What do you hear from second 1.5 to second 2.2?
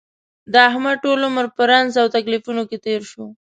په رنځ او